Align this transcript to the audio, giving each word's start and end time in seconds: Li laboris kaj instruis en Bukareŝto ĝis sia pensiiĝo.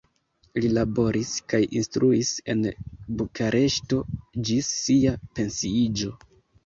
Li 0.63 0.69
laboris 0.77 1.33
kaj 1.53 1.59
instruis 1.81 2.31
en 2.53 2.63
Bukareŝto 3.19 4.01
ĝis 4.49 4.75
sia 4.83 5.15
pensiiĝo. 5.41 6.11